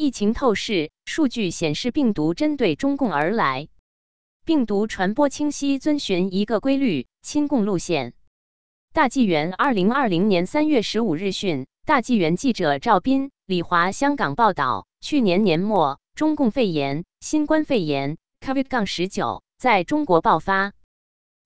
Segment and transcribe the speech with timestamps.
[0.00, 3.66] 疫情透视数据显示，病毒针对中共而来，
[4.46, 8.12] 病毒传播清晰，遵循一个规律——亲共路线。
[8.92, 20.74] 大纪元二零二零年三月十五日讯，大纪元记者赵斌、李华香港报道，去年年末，中共肺炎新冠肺炎 （COVID-19） 在中国爆发。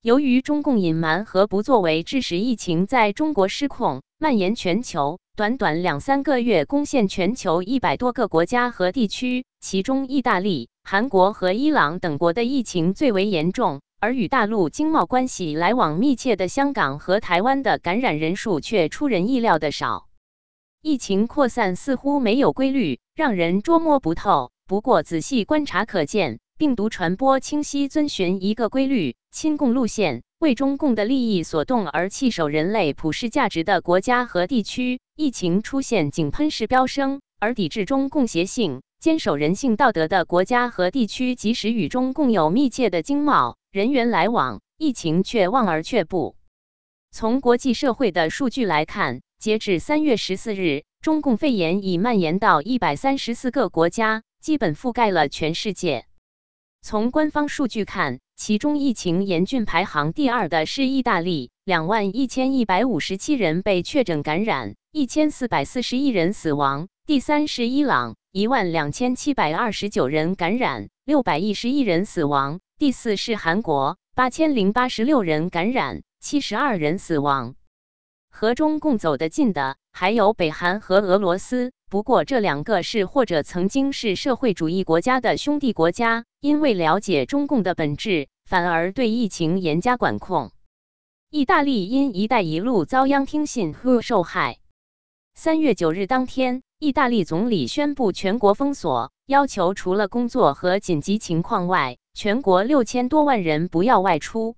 [0.03, 5.21] 由于中共隐瞒和不作为，致使疫情在中国失控，蔓延全球。
[5.35, 13.81] 短短两三个月，攻陷全球一百多个国家和地区，其中意大利、韩国和伊朗等国的疫情最为严重。
[13.99, 20.07] 而与大陆经贸关系来往密切的香港和台湾的感染人数却出人意料的少。
[20.83, 24.51] 疫情扩散似乎没有规律，让人捉摸不透。
[24.67, 26.41] 不过仔细观察可见。
[26.59, 35.01] 病毒传播清晰，遵循一个规律：亲共路线，为中共的利益所动而弃守人类普世价值的国家和地区。
[35.15, 46.35] 疫情出现井喷式飙升，而抵制中共邪性、坚守人性道德的国家和地区，即使与中共有密切的经贸人员来往，疫情却望而却步。
[47.13, 56.05] 从国际社会的数据来看，截至三月十四日，中共肺炎已蔓延到一百三十四个国家，基本覆盖了全世界。
[56.85, 77.55] 从官方数据看，其中疫情严峻排行第二的是意大利，两万一千一百五十七人被确诊感染，一千四百四十一人死亡；第三是伊朗，一万两千七百二十九人感染，六百一十一人死亡；第四是韩国，八千零八十六人感染，七十二人死亡。
[78.29, 81.71] 和中共走得近的还有北韩和俄罗斯。
[81.93, 90.53] 不过，这两个是或者曾经是社会主义国家的兄弟国家，因为了解中共的本质，反而对疫情严加管控。
[91.29, 94.57] 意大利因“一带一路”遭殃听信受害。
[95.35, 104.57] 三月九日当天，意大利总理宣布全国封锁，要求除了工作和紧急情况外，全国六千多万人不要外出。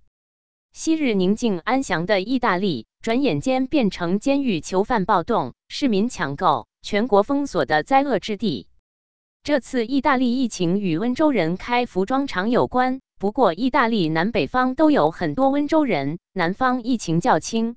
[0.72, 6.68] 昔日宁静安详的意大利，转眼间变成监狱囚犯暴动、市民抢购。
[6.84, 8.68] 全国封锁的灾厄之地。
[9.42, 17.77] 这次意大利疫情与温州人开服装厂有关，不过意大利南北方都有很多温州人，南方疫情较轻。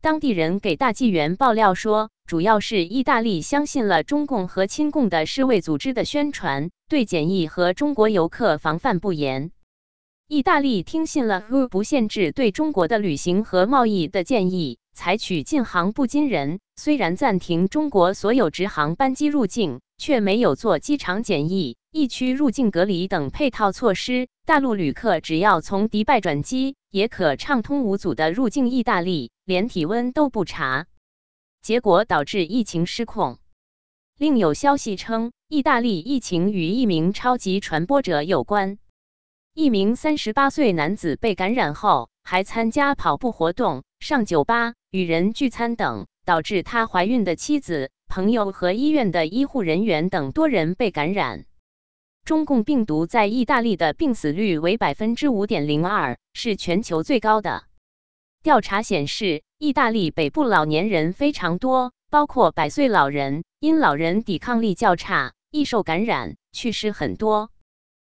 [0.00, 9.52] 当地人给大纪元爆料说，主要是意大利相信了中共和亲共的世卫组织的宣传，对检疫和中国游客防范不严。
[10.26, 14.78] 意大利听信了 “who” 不限制对中国的旅行和贸易的建议。
[14.94, 24.28] 采取禁航不禁人，虽然暂停中国所有直航班机入境，却没有做机场检疫、疫区入境隔离等配套措施。
[24.44, 30.86] 大陆旅客只要从迪拜转机，也可畅通无阻的入境意大利，连体温都不查，
[31.62, 33.38] 结果导致疫情失控。
[34.18, 38.78] 另有消息称，意大利疫情与一名超级传播者有关。
[39.54, 44.74] 一名三十八岁男子被感染后，还参加跑步活动、上酒吧。
[44.92, 51.46] 与人聚餐等，导致他怀孕的妻子、朋友和医院的医护人员等多人被感染。
[52.26, 57.64] 中共病毒在意大利的病死率为百分之五点零二，是全球最高的。
[58.42, 67.50] 调查显示，意大利北部老年人非常多，包括百岁老人，因老人抵抗力较差，易受感染，去世很多。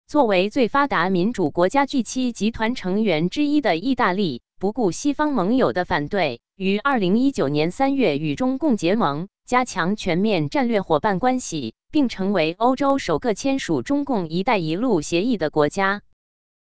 [0.08, 4.42] 作为最发达民主国家 G7 集团成员之一的意大利。
[4.56, 16.03] 不顾西方盟友的反对，于二零一九年三月与中共结盟，加强全面战略伙伴关系，并成为欧洲首个签署中共“一带一路”协议的国家。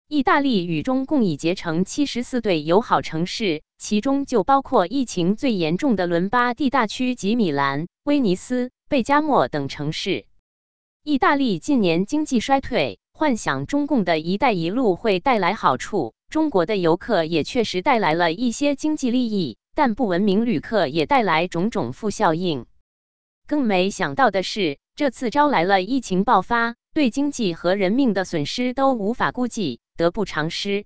[0.08, 10.26] 意大利与中共已结成七十四对友好城市，其中就包括疫情最严重的伦巴第大区及米兰、威尼斯、贝加莫等城市。
[11.04, 16.16] 意大利近年经济衰退，幻想中共的一带一路会带来好处。
[16.28, 22.66] 中国的游客也确实带来了一些经济利益，但不文明旅客也带来种种负效应。
[23.46, 30.86] 更没想到的是，这次招来了疫情爆发，对经济和人命的损失都无法估计，得不偿失。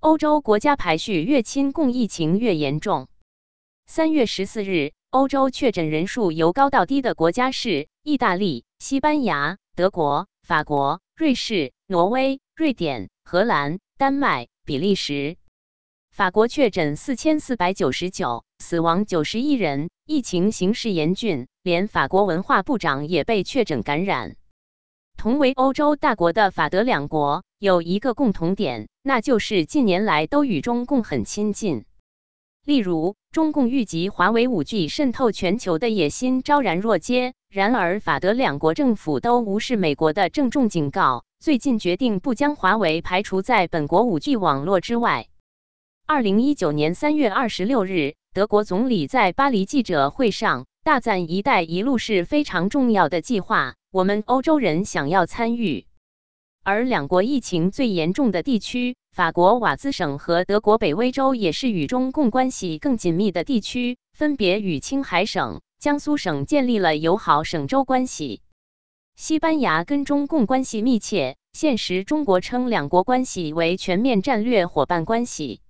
[0.00, 3.08] 欧洲国家排序越亲共，疫情越严重。
[3.84, 14.48] 三月十四日，欧洲确诊人数由高到低的国家是意大利、西班牙、德国、法国、瑞士、挪威、瑞典、荷兰、丹麦。
[14.66, 15.36] 比利时、
[16.16, 24.36] 法国确诊四千四百九十九，死亡九十一人，疫情形势严峻，连法国文化部长也被确诊感染。
[25.16, 31.84] 同为欧洲大国的法德两国有一个共同点，那就是近年来都与中共很亲近。
[32.64, 37.34] 例如，中共预及华为五 G 渗透全球的野心昭然若揭。
[37.50, 45.26] 然而，法德两国政府都无视美国的郑重警告，最近决定不将华为排除在本国五 G 网络之外。
[46.06, 55.86] 二零一九年三月二十六日，德国总理在巴黎记者会上大赞“一带一路”是非常重要的计划，我们欧洲人想要参与。
[56.62, 58.96] 而两国疫情最严重的地区。
[59.12, 68.42] 法国瓦兹省和德国北威州也是与中共关系更紧密的地区，分别与青海省、江苏省建立了友好省州关系。
[69.16, 75.60] 西班牙跟中共关系密切，现时中国称两国关系为全面战略伙伴关系。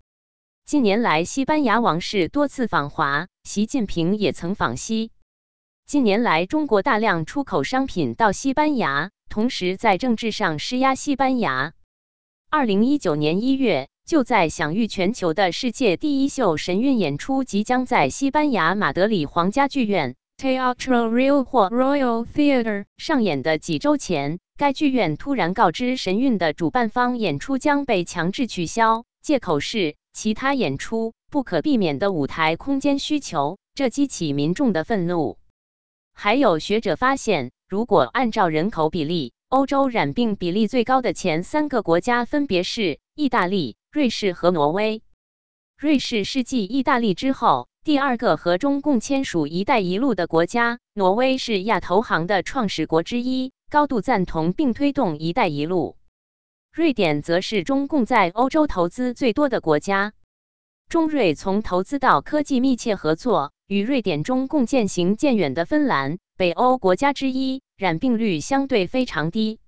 [0.66, 5.10] 近年来，西班牙王室多次访华，习近平也曾访西。
[5.84, 11.74] 近年来，中国大量出口商品到西班牙，同时在政治上施压西班牙。
[12.48, 35.38] 二零一九年一月，就在享誉全球的世界第一秀神韵演出即将在西班牙马德里皇家剧院 （Teatro Real 或 Royal Theatre） 上演的几周前，该剧院突然告知神韵的主办方演出将被强制取消，借口是其他演出不可避免的舞台空间需求，这激起民众的愤怒。
[36.12, 45.02] 还有学者发现，如果按照人口比例，欧洲染病比例最高的前三个国家分别是意大利、瑞士和挪威。
[45.76, 55.96] 瑞士是继意大利之后第二个和中共签署“一带一路”的国家，挪威是亚投行的创始国之一，高度赞同并推动“一带一路”。
[56.74, 60.12] 瑞典则是中共在欧洲投资最多的国家。
[60.88, 67.62] 中瑞从投资到科技密切合作，与瑞典中共渐行渐远的芬兰，北欧国家之一。
[67.76, 69.60] 染病率相对非常低。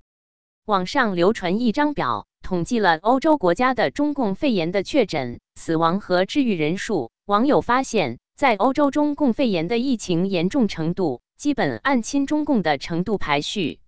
[0.64, 7.12] 网上流传一张表，统计了欧洲国家的中共肺炎的确诊、死亡和治愈人数。
[7.24, 13.78] 网友发现，在欧洲中共肺炎的疫情严重程度，基本按亲中共的程度排序。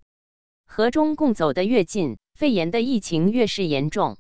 [0.65, 4.17] 和中共走得越近，肺炎的疫情越是严重。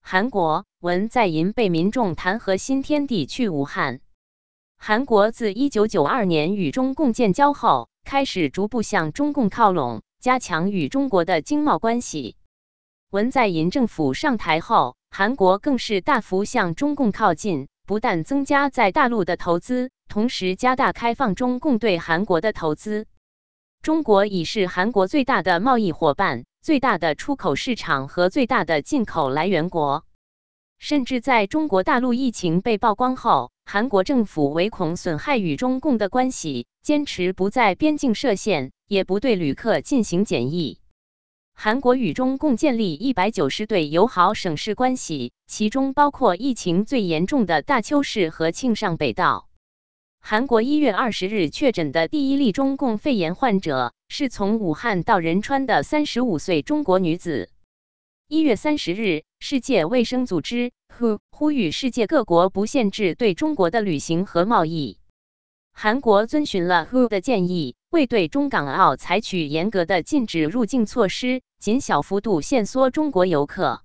[0.00, 4.00] 韩国文在寅被民众弹劾新天地去武汉。
[4.78, 7.90] 韩国自一九九二年与中共建交后。
[8.02, 12.36] 开始逐步向中共靠拢，加强与中国的经贸关系。
[13.10, 23.06] 文在寅政府上台后，韩国更是大幅向中共靠近，不但增加在大陆的投资，同时加大开放中共对韩国的投资。
[23.84, 30.06] 中国已是韩国最大的贸易伙伴、最大的出口市场和最大的进口来源国。
[30.78, 40.80] 甚至在中国大陆疫情被曝光后，韩国政府唯恐损害与中共的关系，坚持不在边境设限，也不对旅客进行检疫。
[41.52, 49.50] 韩国与中共建立一百九十对友好省市关系，其中包括疫情最严重的大邱市和庆尚北道。
[50.26, 57.50] 韩国一月二十日确诊的第一例中共肺炎患者，是从武汉到仁川的三十五岁中国女子。
[58.26, 64.96] 一月三十日，世界卫生组织 WHO 呼吁世界各国不限制对中国的旅行和贸易。
[65.74, 73.82] 韩国遵循了 WHO 的建议，未对中港澳采取严格的禁止入境措施，仅小幅度限缩中国游客，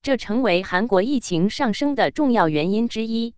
[0.00, 3.34] 这成为韩国疫情上升的重要原因之一。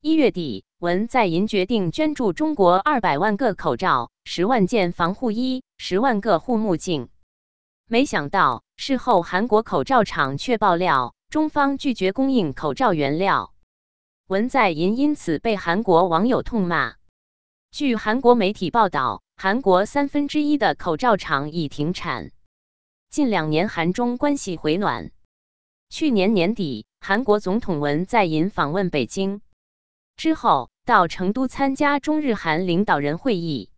[0.00, 7.10] 一月底，文在寅决定捐助中国二百万个口罩、十万件防护衣、十万个护目镜。
[7.86, 13.52] 没想到，事后韩国口罩厂却爆料，中方拒绝供应口罩原料。
[14.26, 16.94] 文在寅因此被韩国网友痛骂。
[17.70, 22.30] 据韩国媒体报道，韩国三分之一的口罩厂已停产。
[23.10, 25.10] 近两年韩中关系回暖。
[25.90, 29.42] 去年年底，韩国总统文在寅访问北京
[30.16, 33.70] 之后，到成都参加中日韩领导人会议。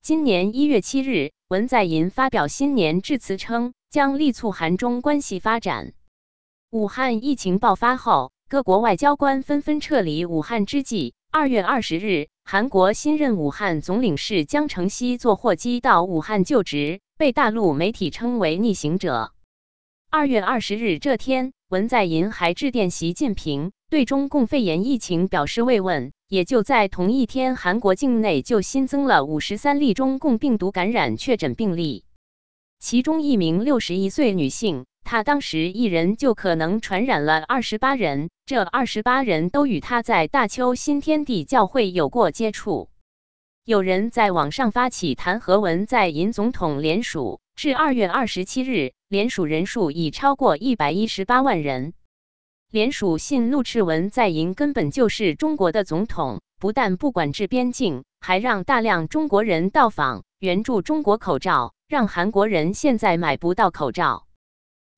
[0.00, 1.32] 今年一月七日。
[1.48, 5.92] 文在寅发表新年致辞称，将力促韩中关系发展。
[6.70, 19.32] 武汉疫情爆发后，各国外交官纷纷撤离武汉之际，二月二十日，韩国新任武汉总领事江成熙坐货机到武汉就职，被大陆媒体称为逆行者。
[20.10, 26.12] 二月二十日这天，文在寅还致电习近平，对中共肺炎疫情表示慰问。
[26.28, 32.04] 也就在同一天，韩国境内就新增了五十三例中共病毒感染确诊病例，
[32.80, 42.88] 其中一名六十一岁女性，她当时一人就可能传染了二十八人，这二十八人都与她在大邱新天地教会有过接触。
[43.64, 51.92] 有人在网上发起弹劾文在寅总统联署，至二月二十七日，联署人数已超过一百一十八万人。
[52.72, 64.26] 联署信陆赤文在寅根本就是中国的总统，不但不管制边境，还让大量中国人到访援助中国口罩，让韩国人现在买不到口罩。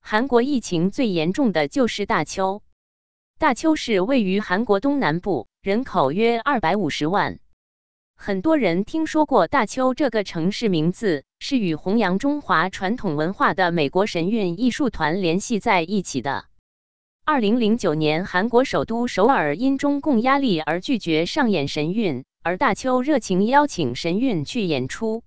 [0.00, 2.62] 韩国疫情最严重的就是大邱，
[3.38, 7.38] 大邱市位于韩国东南部，人口约二百五十万。
[8.16, 16.46] 很多人听说过大邱这个城市名字，是与弘扬中华传统文化的美国神韵艺术团联系在一起的。
[17.30, 25.22] 二零零九年，韩国首都首尔因中共压力而拒绝上演神韵，而大邱热情邀请神韵去演出。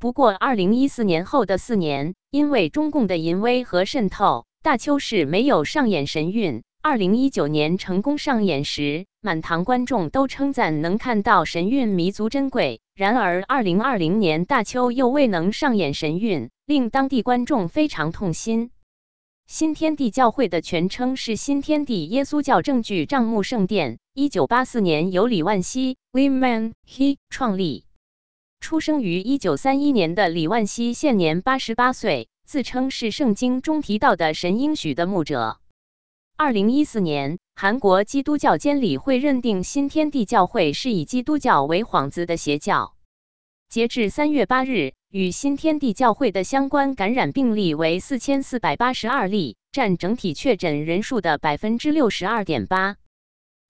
[0.00, 6.62] 不过，二零一四年后的四年，因为中共的淫威和渗透，大邱市没有上演神韵。
[6.80, 12.80] 二零一九年成功上演时，满堂观众都称赞能看到神韵弥足珍贵。
[12.94, 18.70] 然而，二零二零年大邱又未能上演神韵，令当地观众非常痛心。
[19.50, 27.86] 新天地教会的全称是新天地耶稣教证据账目圣殿，一九八四年由李万熙 （Lee Man He） 创立。
[28.60, 35.58] 出生于一九三一年的李万熙现年八十八岁，自称是圣经中提到的神应许的牧者。
[36.36, 42.92] 二零一四年，韩国基督教监理会认定新天地教会是以基督教为幌子的邪教。
[43.70, 52.96] 截至三月八日，与新天地教会的相关感染病例为四千四百八十二例，占整体确诊人数的百分之六十二点八。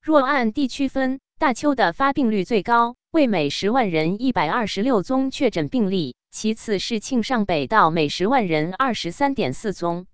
[0.03, 10.09] 若按地区分，大邱的发病率最高，为每十万人一百二十六宗确诊病例，其次是庆尚北道每十万人二十三点四宗。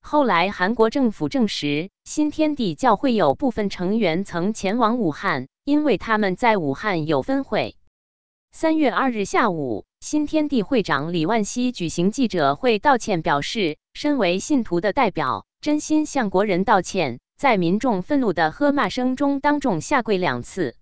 [0.00, 7.76] 后来，韩国政府证实，新天地教会有部分成员曾前往武汉，因为他们在武汉有分会。
[8.50, 20.76] 三月二日下午，新天地会长李万熙举行记者会道歉，表示身为信徒的代表，真心向国人道歉，在民众愤怒的喝骂声中当众下跪两次。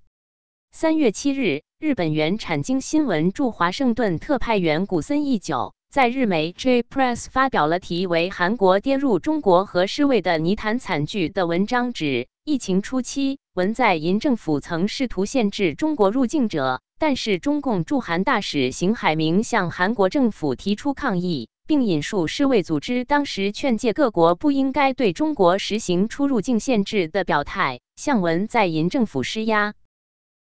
[0.70, 5.72] 三月七日，日本原产经新闻驻华盛顿特派员古森义久。
[5.90, 29.72] 在日媒 J Press 发表了题为《韩国跌入中国和世卫的泥潭惨剧》的文章，指疫情初期，文在寅政府曾试图限制中国入境者，但是中共驻韩大使邢海明向韩国政府提出抗议，并引述世卫组织当时劝诫各国不应该对中国实行出入境限制的表态，向文在寅政府施压。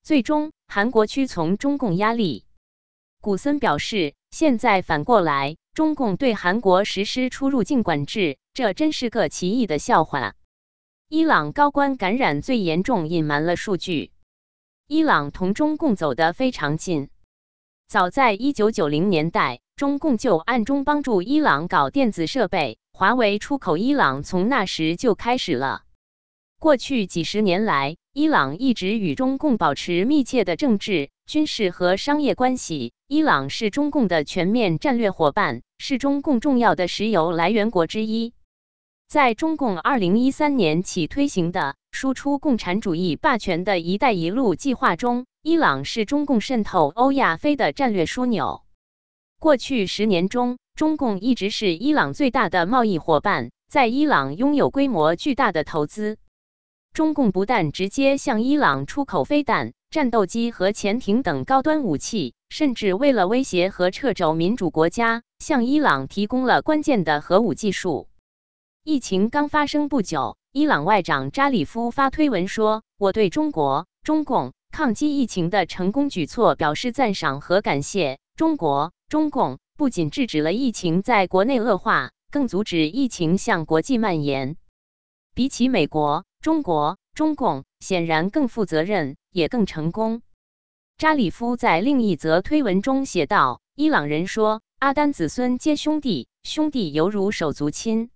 [0.04, 2.46] 最终，韩国屈从中共压力。
[3.22, 4.14] 古森表示。
[4.32, 10.36] 现在反过来，中共对韩国实施出入境管制，这真是个奇异的笑话。
[11.12, 14.12] 伊朗高官感染最严重，隐瞒了数据。
[14.88, 17.10] 伊朗同中共走得非常近，
[17.88, 25.82] 早在一九九零年代，中共就暗中帮助伊朗搞电子设备，华为出口伊朗从那时就开始了。
[26.60, 32.94] 过去几十年来，伊朗一直与中共保持密切的政治、军事和商业关系。
[33.08, 38.36] 伊朗是中共的全面战略伙伴，是中共重要的石油来源国之一。
[39.10, 48.62] 在中共2013年起推行的输出共产主义霸权的一带一路计划中，伊朗是中共渗透欧亚非的战略枢纽。
[49.40, 56.20] 过去十年中，中共一直是伊朗最大的贸易伙伴，在伊朗拥有规模巨大的投资。
[56.94, 68.08] 中共不但直接向伊朗出口飞弹、战斗机和潜艇等高端武器，甚至为了威胁和掣肘民主国家，向伊朗提供了关键的核武技术。
[68.86, 78.20] 疫情刚发生不久，伊朗外长扎里夫发推文说：“我对中国、中共抗击疫情的成功举措表示赞赏和感谢。
[78.38, 84.56] 中国、中共不仅制止了疫情在国内恶化，更阻止疫情向国际蔓延。
[85.36, 90.22] 比起美国。”中国、中共显然更负责任，也更成功。
[90.98, 98.10] 扎里夫在另一则推文中写道：“伊朗人说，阿丹子孙皆兄弟，兄弟犹如手足亲。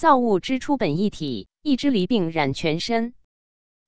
[0.00, 3.12] 造物之初本一体，一枝离病染全身。”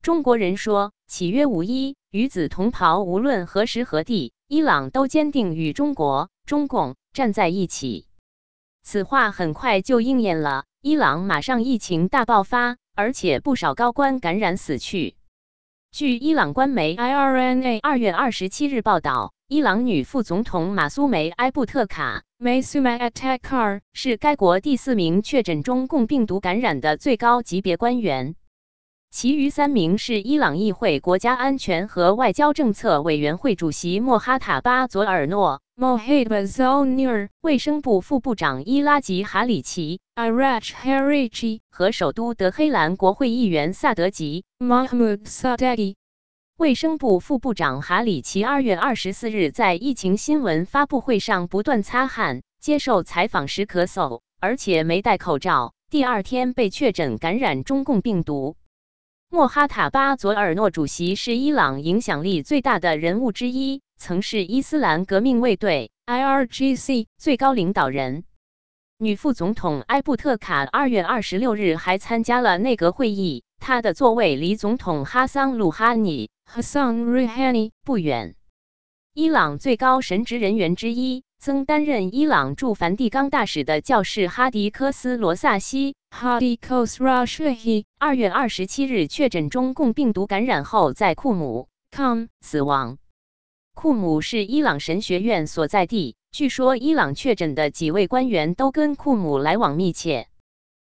[0.02, 8.09] 中国人说：“岂曰无衣，与子同袍，无论何时何地，伊朗都坚定与中国、中共站在一起。”
[8.85, 12.76] 此话很快就应验了，伊朗马上疫情大爆发。
[12.95, 15.16] 而且不少高官感染死去。
[15.92, 22.23] 据伊朗官媒 IRNA 二月二十七日报道，伊朗女副总统马苏梅埃布特卡。
[22.40, 28.35] （Masoumeh Atakar） 是该国第四名确诊中共病毒感染的最高级别官员，
[29.11, 35.61] 其余三名是伊朗议会国家安全和外交政策委员会主席莫哈塔巴佐尔诺。
[35.76, 40.00] Mohib Zolnir，卫生部副部长伊拉吉哈里奇。
[40.16, 44.44] （Irach Harichi） 和首都德黑兰国会议员萨德吉。
[44.59, 45.97] Mahmoud Sadeghi。
[46.62, 55.75] 卫生部副部长哈里奇二月二十四日在疫情新闻发布会上不断擦汗，接受采访时咳嗽，而且没戴口罩。
[55.90, 58.54] 第二天被确诊感染中共病毒。
[59.28, 68.23] 莫哈塔巴佐尔诺主席是伊朗影响力最大的人物之一，曾是伊斯兰革命卫队 （IRGC） 最高领导人。
[68.99, 78.35] 女副总统埃布特卡二月二十六日还参加了内阁会议，他的座位离总统哈桑鲁哈尼 （Hassan Rouhani） 不远。
[79.14, 81.23] 伊朗最高神职人员之一。
[81.38, 92.99] 曾担任伊朗驻梵蒂冈大使的教士哈迪科斯罗萨西 （Hadi Kosroshahi，二月二十七日确诊中共病毒感染后，在库姆 （Com） 死亡。
[93.75, 100.26] 库姆是伊朗神学院所在地，据说伊朗确诊的几位官员都跟库姆来往密切。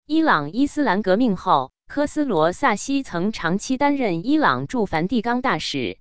[0.07, 5.99] 伊朗伊斯兰革命后，科斯罗萨西曾长期担任伊朗驻梵蒂冈大使。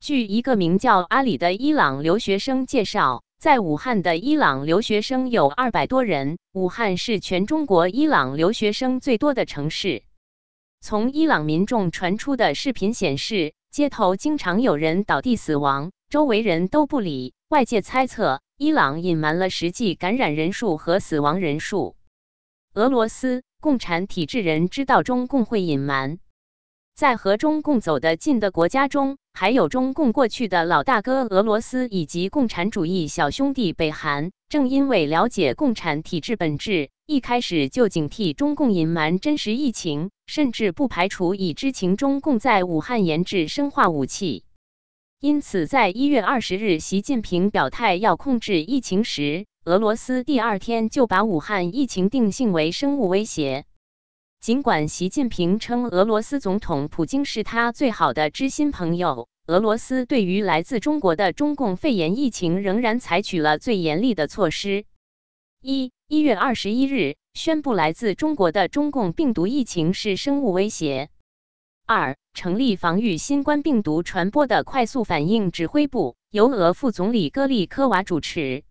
[0.00, 3.22] 据一个名叫阿里的伊朗留学生介绍。
[3.38, 6.38] 在武汉的伊朗留学生有二百多人。
[6.54, 10.04] 武汉是全中国伊朗留学生最多的城市。
[10.80, 17.34] 从伊朗民众传出的视频显示，街头经常有人倒地死亡，周围人都不理。
[17.50, 21.94] 外界猜测，伊朗隐瞒了实际感染人数和死亡人数。
[22.72, 26.18] 俄罗斯共产体制人知道中共会隐瞒。
[26.94, 34.30] 在和中共走得近的国家中，还有中共过去的老大哥俄罗斯以及共产主义小兄弟北韩。
[34.48, 44.44] 正因为了解共产体制本质，一开始就警惕中共隐瞒真实疫情，甚至不排除已知情中共在武汉研制生化武器。
[45.20, 53.66] 因此，在一月二十日习近平表态要控制疫情时，俄罗斯第二天就把武汉疫情定性为生物威胁。
[54.40, 64.86] 尽管习近平称俄罗斯总统普京是他最好的知心朋友，俄罗斯对于来自中国的中共肺炎疫情仍然采取了最严厉的措施。
[65.60, 71.10] 一一月二十一日宣布来自中国的中共病毒疫情是生物威胁。
[71.84, 78.64] 二成立防御新冠病毒传播的快速反应指挥部，由俄副总理戈利科娃主持。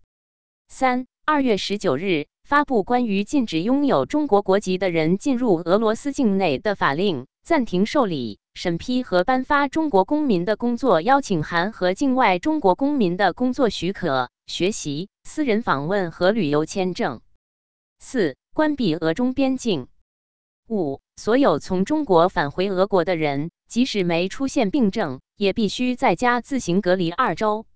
[0.70, 2.26] 三二月十九日。
[2.44, 17.20] 发布关于禁止拥有中国国籍的人进入俄罗斯境内的法令，暂停受理、审批和颁发中国公民的工作邀请函和境外中国公民的工作许可、学习、私人访问和旅游签证。
[18.00, 19.86] 四、关闭俄中边境。
[20.68, 27.66] 五、所有从中国返回俄国的人，即使没出现病症，也必须在家自行隔离二周。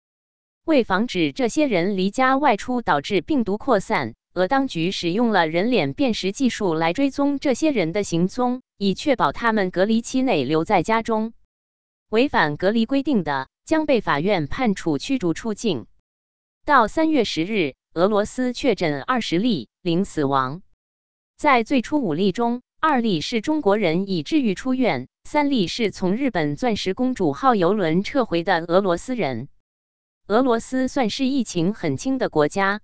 [0.65, 4.15] 为防止这些人离家外出导致病毒扩散。
[4.33, 11.35] 俄当局使用了人脸辨识技术来追踪这些人的行踪，以确保他们隔离期内留在家中。
[12.09, 15.87] 违反隔离规定的，将被法院判处驱逐出境。
[16.65, 20.63] 到三月十日，俄罗斯确诊二十例，零死亡。
[21.37, 29.47] 在最初五例中，二例是中国人已治愈出院，三例是从日本“钻石公主号”游轮撤回的俄罗斯人。
[30.27, 32.81] 俄罗斯算是疫情很轻的国家。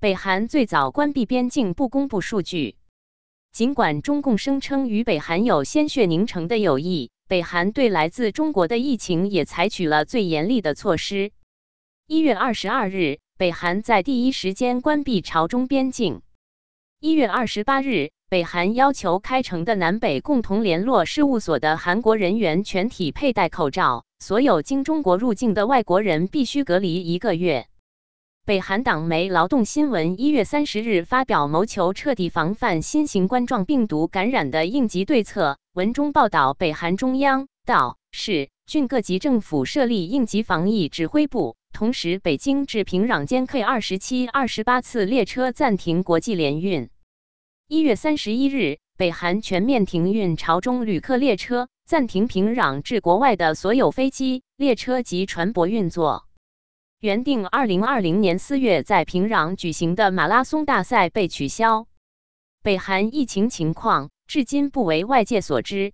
[0.00, 2.76] 北韩最早关闭边境不公布数据，
[3.52, 11.30] 尽管中共声称与北韩有鲜血凝成的友谊，北韩对来自中国的疫情也采取了最严厉的措施。
[12.08, 16.22] 一月二十二日，北韩在第一时间关闭朝中边境。
[16.98, 27.66] 一月二十八日，北韩要求开城的南北共同联络事务所的韩国人员全体佩戴口罩，所有经中国入境的外国人必须隔离一个月。
[28.44, 46.88] 北韩党媒《劳动新闻》一月三十日发表谋求彻底防范新型冠状病毒感染的应急对策文中报道，北韩中央、道、市、郡各级政府设立应急防疫指挥部，同时北京至平壤间 K 二十七、二十八次列车暂停国际联运。
[47.68, 56.26] 一月三十一日，北韩全面停运朝中旅客列车，暂停平壤至国外的所有飞机、列车及船舶运作。
[56.98, 61.86] 原定二零二零年四月在平壤举行的马拉松大赛被取消。
[62.64, 65.92] 北韩疫情情况至今不为外界所知。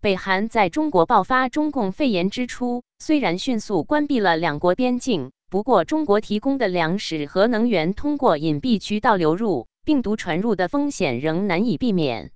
[0.00, 12.30] 北韩在中国爆发中共肺炎之初，虽然迅速关闭了两国边境，不过中国提供的粮食和能源通过隐蔽渠道流入，病毒传入的风险仍难以避免。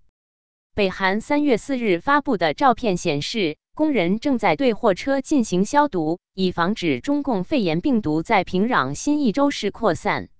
[0.75, 10.31] 北韩三月四日发布的照片显示，工人正在对货车进行消毒，以防止中共肺炎病毒在平壤新义州市扩散。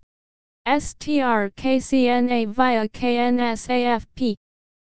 [0.65, 4.37] strkcna via knsafp。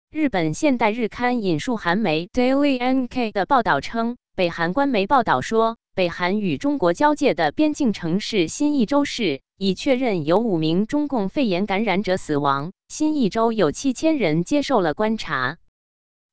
[0.09, 15.57] 日本现代日刊引述韩媒 Daily NK 的报道称，北韩官媒报道说，北韩与中国交界的边境城市新义州市已确认有五名中共肺炎感染者死亡，新义州有七千人接受了观察。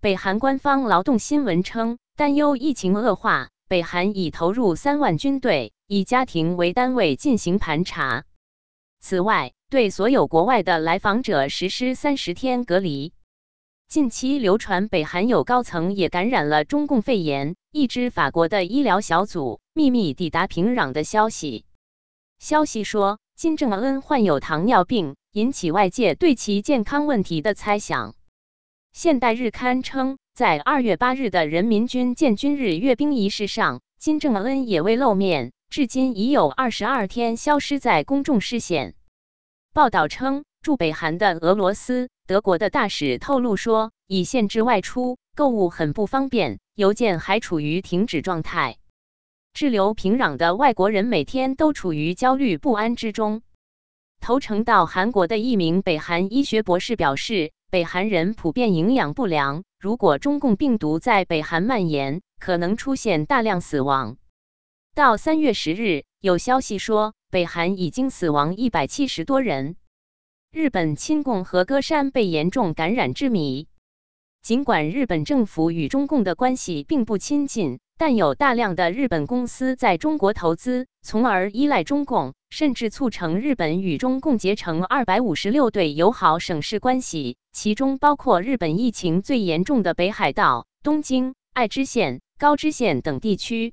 [0.00, 8.24] 北韩官方劳动新闻称，担忧疫情恶化，北韩已投入三万军队，以家庭为单位进行盘查。
[9.00, 13.12] 此外，对所有国外的来访者实施三十天隔离。
[13.88, 21.64] 近期流传北韩有高层也感染了中共肺炎，一支法国的医疗小组秘密抵达平壤的消息。
[22.38, 28.14] 消息说，金正恩患有糖尿病，引起外界对其健康问题的猜想。
[28.92, 38.94] 现代日刊称，在二月八日的人民军建军日阅兵仪式上，金正恩也未露面，至今已有二十二天消失在公众视线。
[39.72, 42.10] 报道称，驻北韩的俄罗斯。
[42.26, 48.76] 德国的大使透露说，已限制外出，购物很不方便，邮件还处于停止状态。
[49.54, 53.40] 滞留平壤的外国人每天都处于焦虑不安之中。
[54.22, 64.18] 投诚到韩国的一名北韩医学博士表示，北韩人普遍营养不良，如果中共病毒在北韩蔓延，可能出现大量死亡。
[64.94, 69.74] 到三月十日，有消息说，北韩已经死亡一百七十多人。
[70.52, 73.66] 日本亲共和歌山被严重感染之谜。
[74.40, 93.72] 尽管日本政府与中共的关系并不亲近，但有大量的日本公司在中国投资，从而依赖中共，甚至促成日本与中共结成二百五十六对友好省市关系，其中包括日本疫情最严重的北海道、东京、爱知县、高知县等地区。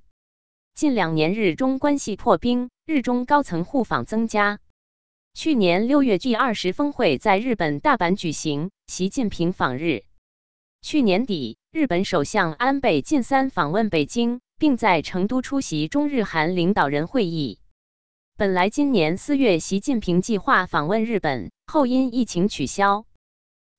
[0.76, 4.60] 近两年日中关系破冰，日中高层互访增加。
[5.34, 10.04] 去年六月，G 二十峰会在日本大阪举行，习近平访日。
[10.84, 17.60] 去年底，日本首相安倍晋三访问北京，并在成都出席中日韩领导人会议。
[18.36, 23.06] 本来今年四月，习近平计划访问日本，后因疫情取消。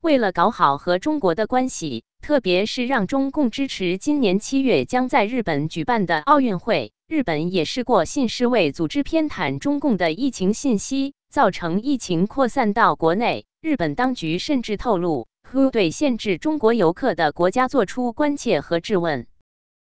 [0.00, 11.14] 为了搞好和中国的关系，特别是让中共支持今年七月将在日本举办的奥运会，日本也试过信世卫组织偏袒中共的疫情信息。
[11.28, 15.28] 造成疫情扩散到国内，日本当局甚至透露，
[15.72, 19.26] 对限制中国游客的国家做出关切和质问。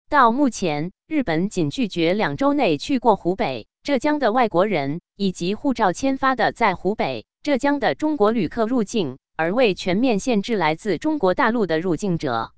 [0.10, 12.54] 到目前，日本仅拒绝两周内去过湖北、浙江的外国人，以及护照签发的在湖北、浙江的中国旅客入境，而未全面限制来自中国大陆的入境者。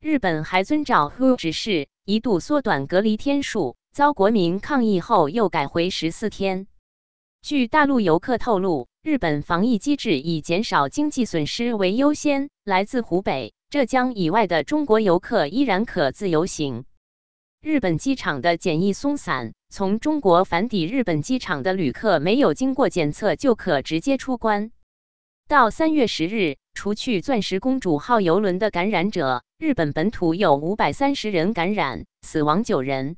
[0.00, 6.66] 日本还遵照 WHO 指示，一度缩短隔离天数，遭国民抗议后又改回十四天。
[7.42, 12.50] 据大陆游客透露，日本防疫机制以减少经济损失为优先。
[12.64, 16.84] 来自湖北、浙江以外的中国游客依然可自由行。
[17.62, 24.72] 日本机场的检疫松散，从中国返抵日本机场的旅客没有经过检测就可直接出关。
[25.46, 33.16] 到三月十日，除去“钻石公主号”游轮的感染者，日本本土有五百三十人感染，死亡九人。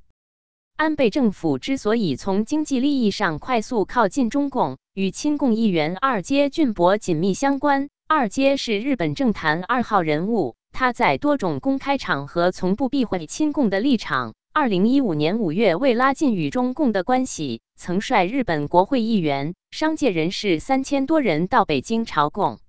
[0.79, 7.89] 安倍政府之所以从经济利益上快速靠近中共，与亲共议员二阶俊博紧密相关。
[8.07, 14.35] 二阶是日本政坛二号人物，他在多种公开场合从不避讳亲共的立场。
[14.53, 22.61] 二零一五年五月，为拉近与中共的关系，曾率日本国会议员、商界人士三千多人到北京朝贡。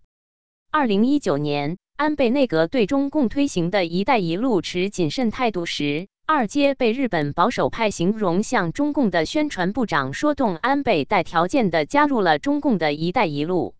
[0.72, 6.08] 二零一九年，安倍内阁对中共推行的一带一路持谨慎态度时。
[6.32, 13.74] 二阶被日本保守派形容像中共的宣传部长，说动安倍带条件的加入了中共的一带一路。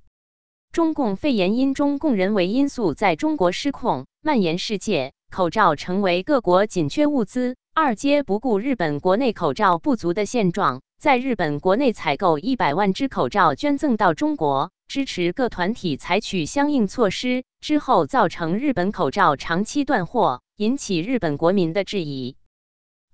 [0.72, 7.56] 中共肺炎因中共人为因素在中国失控，蔓延世界，口罩成为各国紧缺物资。
[7.76, 17.44] 二阶不顾日本国内口罩不足的现状，在日本国内采购一百万只口罩捐赠到中国，支持各团体采取相应措施。
[17.62, 22.38] 之后造成日本口罩长期断货，引起日本国民的质疑。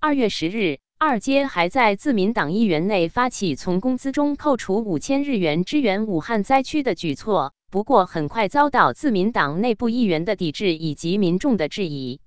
[0.06, 12.20] 二月十日，二阶还在自民党议员内发起从工资中扣除五千日元支援武汉灾区的举措，不过很快遭到自民党内部议员的抵制以及民众的质疑。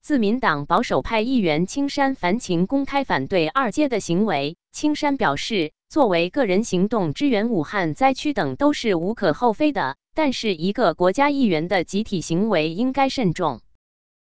[0.00, 4.56] 自民党保守派议员青山繁晴公开反对二阶的行为。
[4.72, 13.60] 青山表示，作为个人行动支援武汉灾区等都是无可厚非的，但是一个国家议员的集体行为应该慎重。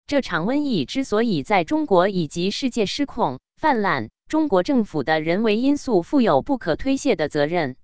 [0.09, 7.75] 这场瘟疫之所以在中国以及世界失控泛滥，中国政府的人为因素负有不可推卸的责任。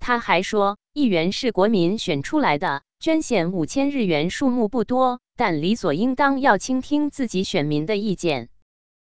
[0.00, 8.48] 他还说，议员是国民选出来的，捐献五千日元数目不多，但理所应当要倾听自己选民的意见。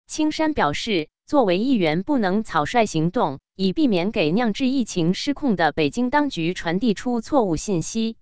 [0.08, 8.18] 青山表示，作为议员不能草率行动，以避免给酿制疫情失控的北京当局传递出错误信息。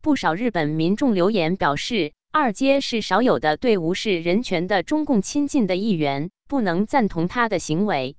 [0.00, 8.16] 不少日本民众留言表示，二阶是少有的对无视人权的中共亲近的议员，不能赞同他的行为。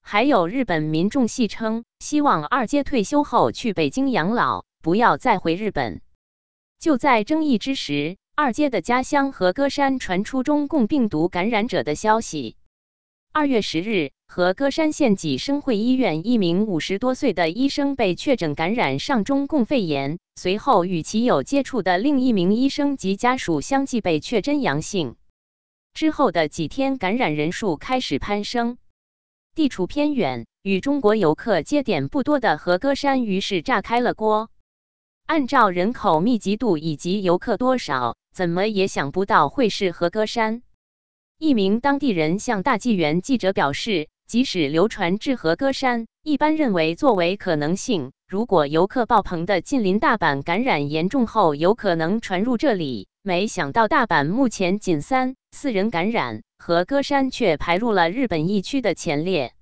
[0.00, 6.00] 还有日本民众戏称，希望二阶退休后去北京养老，不要再回日本。
[6.78, 12.56] 就在争议之时，二阶的家乡和歌山传出中共病毒感染者的消息。
[13.30, 25.14] 二月十日，和歌山县济生会医院一名五十多岁的医生被确诊感染上中共肺炎，随后与其有接触的另一名医生及家属相继被确诊阳性。
[25.92, 28.78] 之后的几天，感染人数开始攀升。
[29.54, 34.50] 地处偏远、与中国游客接点不多的和歌山，于是炸开了锅。
[35.26, 40.62] 按照人口密集度以及游客多少，怎么也想不到会是和歌山。
[41.38, 53.08] 一名当地人向大纪元记者表示，即使流传至和歌山，一般认为作为可能性，如果游客爆棚的近邻大阪感染严重后，有可能传入这里。
[53.22, 56.42] 没想到大阪目前仅三四人感染。
[56.56, 59.52] 和歌山却排入了日本疫区的前列。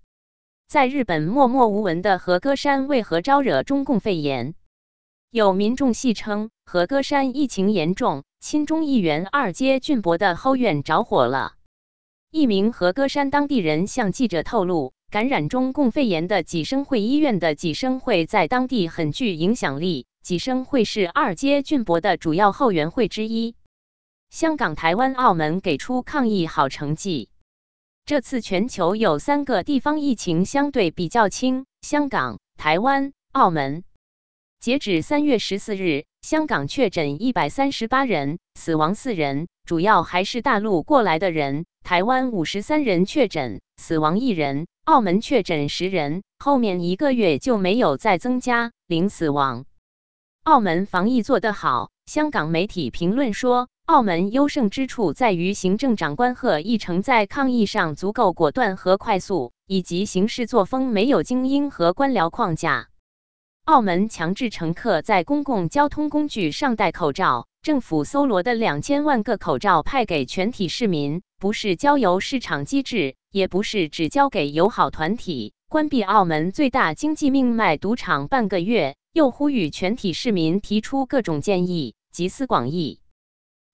[0.68, 4.54] 在日本默默无闻的和歌山为何招惹中共肺炎？
[5.28, 11.54] 有民众戏称，和歌山疫情严重，亲中议员二阶俊博的后院着火了。
[12.32, 23.54] 一名和歌山当地人向记者透露，感染中共肺炎的济生会医院的济生会在当地很具影响力，济生会是二阶俊博的主要后援会之一。
[24.30, 27.28] 香港、台湾、澳门给出抗疫好成绩。
[28.06, 33.84] 这次全球有三个地方疫情相对比较轻：香港、台湾、澳门。
[34.58, 49.64] 截止三月十四日，香港确诊一百三十八人，死亡四人，主要还是大陆过来的人；台湾五十三人确诊，死亡一人；澳门确诊十人，后面一个月就没有再增加，零死亡。
[50.44, 53.68] 澳门防疫做得好，香港媒体评论说。
[53.84, 62.86] 澳门优胜之处在于行政长官贺一诚在抗疫上足够果断和快速，以及行事作风没有精英和官僚框架。
[63.64, 75.54] 澳门强制乘客在公共交通工具上戴口罩，政府搜罗的两千万个口罩派给全体市民，不是交由市场机制，也不是只交给友好团体。
[75.68, 83.00] 关闭澳门最大经济命脉赌场半个月，又呼吁全体市民提出各种建议，集思广益。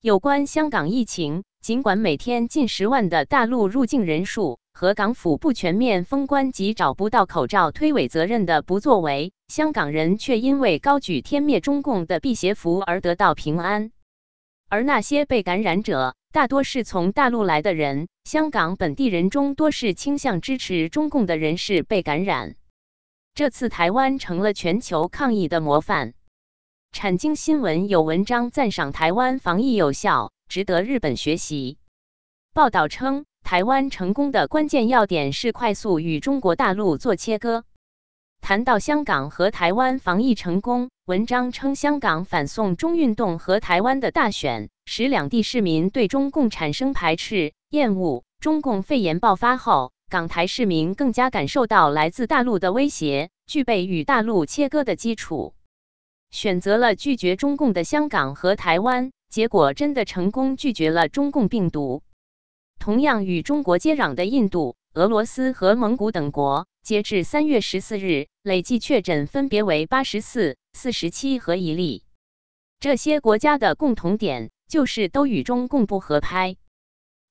[0.00, 13.92] 有关香港疫情，尽管每天近十万的大陆入境人数和港府不全面封关及找不到口罩推诿责任的不作为，香港人却因为高举天灭中共的辟邪符而得到平安。
[14.70, 22.55] 而那些被感染者大多是从大陆来的人，香港本地人中多是倾向支持中共的人士被感染。
[23.35, 26.14] 这次台湾成了全球抗疫的模范。
[26.92, 31.77] 产经新闻有文章赞赏台湾防疫有效，值得日本学习。
[32.55, 37.64] 报道称，台湾成功的关键要点是快速与中国大陆做切割。
[38.40, 48.25] 谈到香港和台湾防疫成功，文章称，香港反送中运动和台湾的大选，使两地市民对中共产生排斥、厌恶。
[48.40, 55.55] 中共肺炎爆发后，港台市民更加感受到来自大陆的威胁，具备与大陆切割的基础。
[56.31, 62.03] 选择了拒绝中共的香港和台湾，结果真的成功拒绝了中共病毒。
[62.79, 72.04] 同样与中国接壤的印度、俄罗斯和蒙古等国，截至三月十四日，累计确诊分别为八十四、四十七和一例。
[72.81, 76.57] 这些国家的共同点就是都与中共不合拍。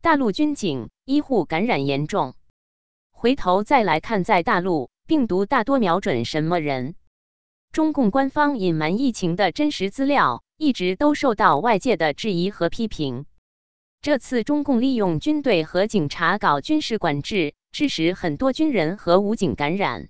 [0.02, 2.36] 大陆军警、医护感染严重。
[3.12, 6.96] 回头再来看，在大陆，病毒大多瞄准什么人？
[7.72, 13.26] 中共官方隐瞒疫情的真实资料，一直都受到外界的质疑和批评。
[14.02, 20.10] 这次中共利用军队和警察搞军事管制，致使很多军人和武警感染。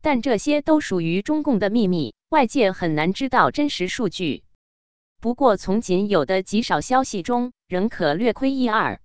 [0.00, 4.44] 但这些都属于中共的秘密，外界很难知道真实数据。
[5.20, 9.00] 不过，从仅有的极少消息中，仍可略窥一二。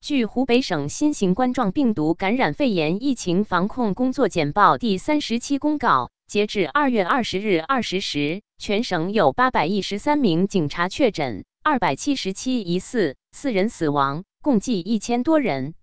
[0.00, 6.10] 据湖北省新型冠状病毒感染肺炎疫情防控工作简报第三十七公告。
[6.26, 15.74] 截至二月二十日二十时，全省有八百一十三名警察确诊，二百七十七疑似，四人死亡，共计一千多人。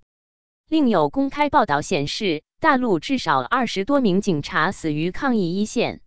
[0.68, 6.02] 另有公开报道显示，大陆至少二十多名警察死于抗疫一线。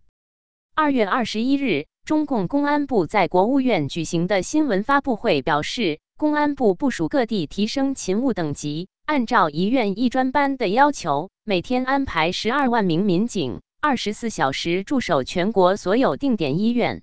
[0.79, 17.01] 二月二十一日，中共公安部在国务院举行的新闻发布会表示，公安部部署各地提升勤务等级，按照一院一专班的要求，每天安排十二万名民警，二十四小时驻守全国所有定点医院。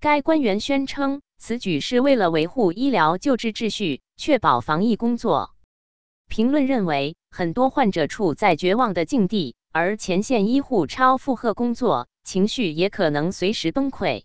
[0.00, 5.50] 该官员宣称，此举是为了维护医疗救治秩序，确保防疫工作。
[6.30, 14.22] 评论认为，很多患者处在绝望的境地，而前线医护超负荷工作，情绪也可能随时崩溃。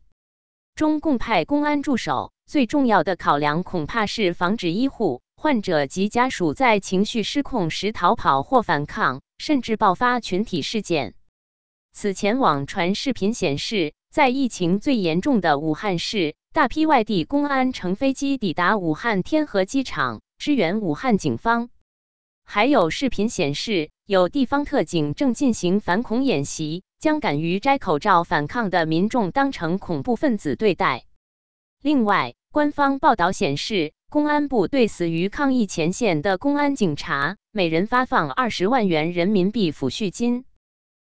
[0.76, 11.16] 中共派公安驻守，最重要的考量恐怕是防止医护、患者及家属在情绪失控时逃跑或反抗，甚至爆发群体事件。
[11.92, 21.70] 此前网传视频显示，在疫情最严重的武汉市，大批外地公安乘飞机抵达武汉天河机场，支援武汉警方。
[22.44, 31.06] 还有视频显示，有地方特警正进行反恐演习，将敢于摘口罩反抗的民众当成恐怖分子对待。
[31.82, 40.46] 另外，官方报道显示，公安部对死于抗疫前线的公安警察，每人发放二十万元人民币抚恤金。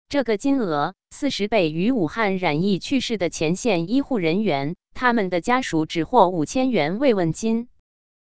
[0.10, 7.70] 这个金额四十倍于武汉染疫去世的前线医护人员，他们的家属只获五千元慰问金。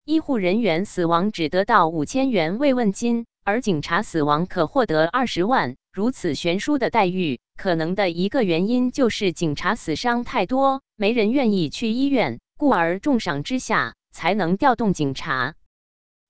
[0.05, 5.77] 医护人员死亡只得到五千元慰问金，而警察死亡可获得二十万。
[5.93, 15.55] 如此悬殊的待遇，可能的一个原因就是警察死伤太多，没人愿意去医院，故而重赏之下才能调动警察。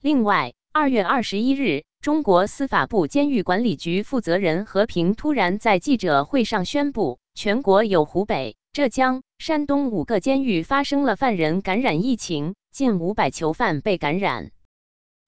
[0.00, 12.54] 另外，二月二十一日，中国司法部监狱管理局负责人何平突然在记者会上宣布，全国有湖北、浙江、山东五个监狱发生了犯人感染疫情。
[12.72, 14.52] 近五百囚犯被感染，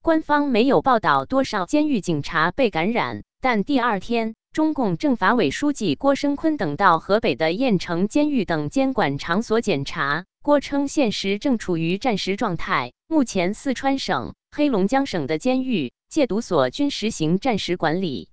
[0.05, 3.23] 官方没有报道多少监狱警察被感染。
[3.41, 10.25] 但第二天，中共政法委书记郭声琨等到河北的雁城监狱等监管场所检查。
[10.43, 12.93] 郭称，现实正处于战时状态。
[13.07, 18.29] 目前，四川省、黑龙江省的监狱、戒毒所均实行战时管理。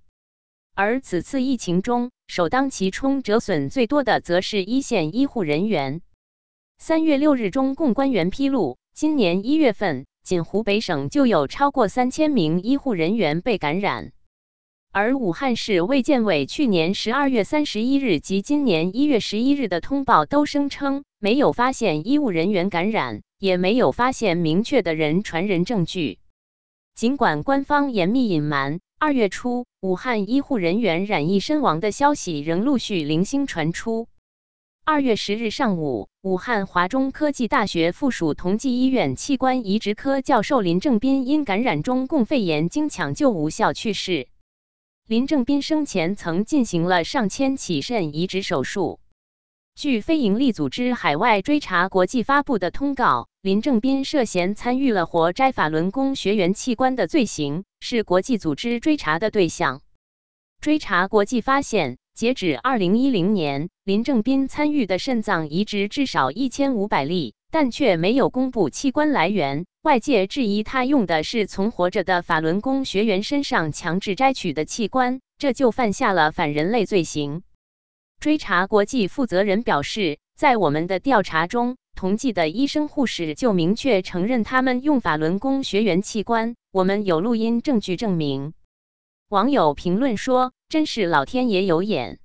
[0.74, 6.02] 而此次疫情中，首当其冲、折损最多的，则是一线医护人员。
[6.78, 8.76] 三月六日，中共官员披露。
[8.92, 14.12] 今年一月份，仅湖北省就有超过三千名医护人员被感染，
[14.92, 26.20] 而武汉市卫健委去年十二月三十一日及今年一月十一日的通报都声称没有发现医务人员感染，也没有发现明确的人传人证据。
[26.94, 34.06] 尽管官方严密隐瞒，二月初武汉医护人员染疫身亡的消息仍陆续零星传出。
[34.90, 44.26] 二月十日上午，武汉华中科技大学附属同济医院器官移植科教授林正斌因感染中共肺炎经抢救无效去世。
[45.06, 48.98] 林正斌生前曾进行了上千起肾移植手术。
[49.76, 59.82] 据非营利组织海外追查国际发布的通告，林正斌涉嫌参与了活摘法轮功学员器官的罪行，是国际组织追查的对象。
[60.60, 61.98] 追查国际发现。
[62.20, 69.64] 截止二零一零年，林正斌参与的肾脏移植至少一千五百例，但却没有公布器官来源。
[69.80, 77.42] 外界质疑他用的是从活着的法轮功学员身上强制摘取的器官，这就犯下了反人类罪行。
[78.18, 88.52] 追查国际负责人表示，在我们的调查中，同济的医生护士就明确承认他们用法轮功学员器官，我们有录音证据证明。
[89.30, 90.52] 网友评论说。
[90.70, 92.20] 真是老天爷有眼！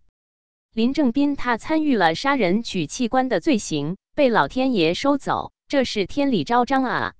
[0.72, 7.16] 林正斌他参与了杀人取器官的罪行，被老天爷收走，这是天理昭彰啊！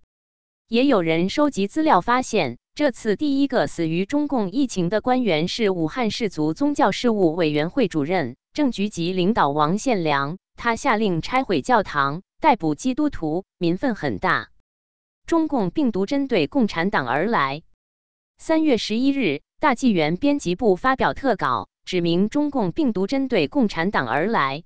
[0.68, 14.50] 也有人收集资料发现，这次第一个死于中共疫情的官员是武汉市族宗教事务委员会主任、正局级领导王献良，他下令拆毁教堂、逮捕基督徒，民愤很大。
[15.26, 17.64] 中共病毒针对共产党而来。
[18.38, 19.42] 三月十一日。
[19.66, 24.62] 大纪元编辑部发表特稿，指明中共病毒针对共产党而来。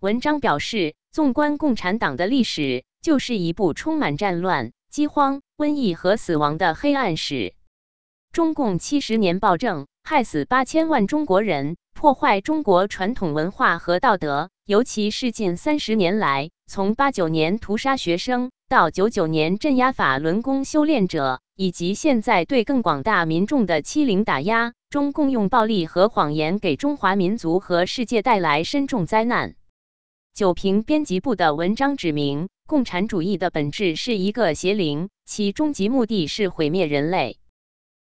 [0.00, 7.54] 文章表示，纵观共产党的历史，就是一部充满战乱、饥荒、瘟疫和死亡的黑暗史。
[8.32, 14.50] 中共七十年暴政，害死八千万中国人，破坏中国传统文化和道德。
[14.64, 21.42] 尤其是近三十年来，从八九年屠杀学生，到九九年镇压法轮功修炼者。
[21.56, 29.54] 以及现在对更广大民众的欺凌打压，中共用暴力和谎言给中华民族和世界带来深重灾难。
[30.34, 37.38] 九评编辑部的文章指明，共产主义的本质是一个邪灵，其终极目的是毁灭人类。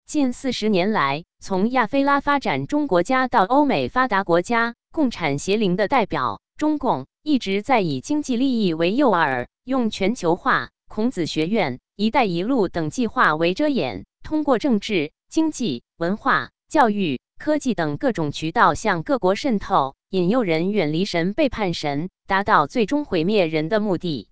[0.05, 24.29] 近四十年来，从亚非拉发展中国家到欧美发达国家，共产邪灵的代表中共一直在以经济利益为诱饵，用全球化、孔子学院、一带一路等计划为遮掩，通过政治、经济、文化、教育、科技等各种渠道向各国渗透，引诱人远离神、背叛神，达到最终毁灭人的目的。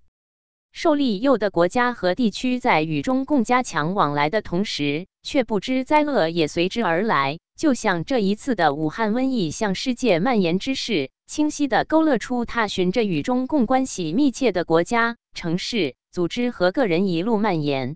[0.71, 7.37] 受利诱的国家和地区在与中共加强往来的同时，却不知灾厄也随之而来。
[7.55, 17.95] 就像这一次的武汉瘟疫向世界蔓延之势，清晰地勾勒出它循着与中共关系密切的国家、城市、组织和个人一路蔓延。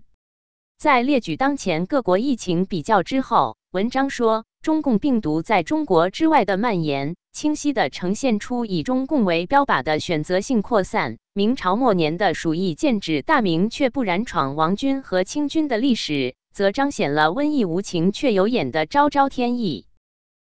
[0.78, 4.44] 在列举当前各国疫情比较之后，文章说。
[4.62, 11.18] 中共病毒在中国之外的蔓延，清晰地呈现出以中共为标靶的选择性扩散。
[11.34, 19.88] 明朝末年的鼠疫剑指大明却不染闯王军和清军的历史，则彰显了瘟疫无情却有眼的昭昭天意。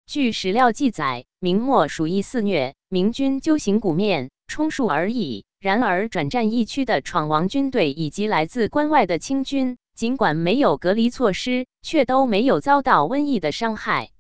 [0.06, 5.44] 据史料记载，明末鼠疫肆虐，明军揪行鼓面，充数而已。
[5.60, 9.78] 然而，转战疫区的闯王军队以及来自关外的清军。
[9.96, 14.12] 尽管没有隔离措施，却都没有遭到瘟疫的伤害。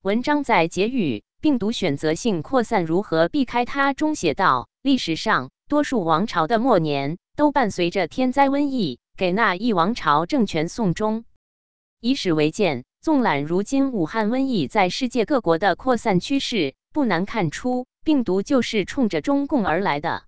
[0.00, 11.26] 文章在结语“病毒选择性扩散如何避开它”中写道：“历史上多数王朝的末年都伴随着天灾瘟疫，给那一王朝政权送终。
[12.00, 20.22] 以史为鉴，纵览如今武汉瘟疫在世界各国的扩散趋势，不难看出，病毒就是冲着中共而来的。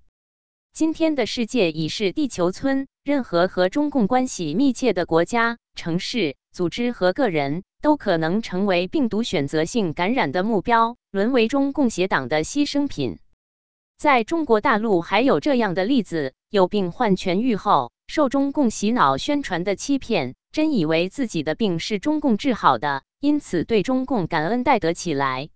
[0.74, 13.20] 今天的世界已是地球村。”任何和中共关系密切的国家、城市、组织和个人，都可能成为病毒选择性感染的目标，沦为中共邪党的牺牲品。
[13.98, 25.50] 在中国大陆，还有这样的例子：有病患痊愈后，受中共洗脑宣传的欺骗，真以为自己的病是中共治好的，因此对中共感恩戴德起来。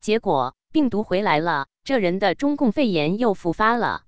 [0.00, 4.02] 结果病毒回来了，这人的中共肺炎又复发了。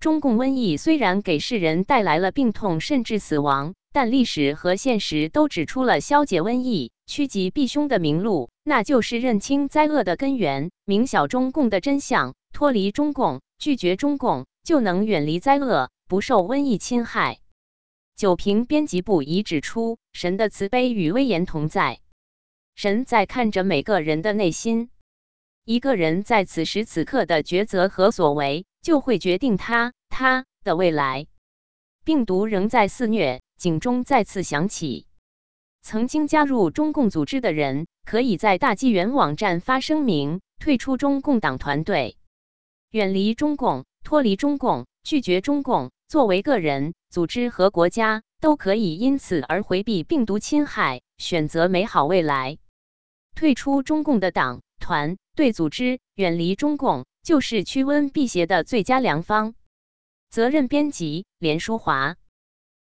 [0.00, 17.38] 中共瘟疫虽然给世人带来了病痛甚至死亡，但历史和现实都指出了消解瘟疫、趋吉避凶的明路，那就是认清灾厄的根源，明晓中共的真相，脱离中共，拒绝中共，就能远离灾厄，不受瘟疫侵害。
[18.16, 22.00] 九平编辑部已指出，神的慈悲与威严同在，
[22.74, 24.88] 神在看着每个人的内心。
[25.66, 31.26] 一个人在此时此刻的抉择和所为，就会决定他他的未来。
[32.04, 35.06] 病毒仍在肆虐，警钟再次响起。
[35.82, 42.16] 曾经加入中共组织的人，可以在大纪元网站发声明，退出中共党团队，
[42.90, 45.90] 远离中共，脱离中共，拒绝中共。
[46.08, 52.58] 作为个人、组织和国家，都可以因此而回避病毒侵害，选择美好未来。
[53.34, 55.16] 退出中共的党团。
[55.36, 59.54] 对组织远离中共，就是驱瘟辟邪的最佳良方。
[60.30, 62.16] 责任编辑：连淑华。